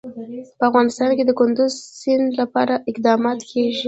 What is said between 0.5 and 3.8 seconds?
په افغانستان کې د کندز سیند لپاره اقدامات کېږي.